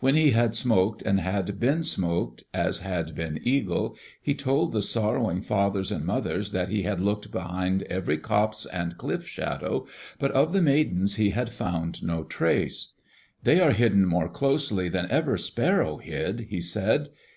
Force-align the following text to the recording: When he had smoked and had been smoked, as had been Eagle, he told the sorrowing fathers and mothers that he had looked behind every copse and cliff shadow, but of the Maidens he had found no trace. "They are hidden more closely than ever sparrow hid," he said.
When 0.00 0.16
he 0.16 0.32
had 0.32 0.56
smoked 0.56 1.02
and 1.02 1.20
had 1.20 1.60
been 1.60 1.84
smoked, 1.84 2.42
as 2.52 2.80
had 2.80 3.14
been 3.14 3.38
Eagle, 3.40 3.94
he 4.20 4.34
told 4.34 4.72
the 4.72 4.82
sorrowing 4.82 5.40
fathers 5.40 5.92
and 5.92 6.04
mothers 6.04 6.50
that 6.50 6.68
he 6.68 6.82
had 6.82 6.98
looked 6.98 7.30
behind 7.30 7.84
every 7.84 8.18
copse 8.18 8.66
and 8.66 8.98
cliff 8.98 9.24
shadow, 9.28 9.86
but 10.18 10.32
of 10.32 10.52
the 10.52 10.62
Maidens 10.62 11.14
he 11.14 11.30
had 11.30 11.52
found 11.52 12.02
no 12.02 12.24
trace. 12.24 12.94
"They 13.44 13.60
are 13.60 13.70
hidden 13.70 14.04
more 14.04 14.28
closely 14.28 14.88
than 14.88 15.08
ever 15.12 15.38
sparrow 15.38 15.98
hid," 15.98 16.46
he 16.50 16.60
said. 16.60 17.10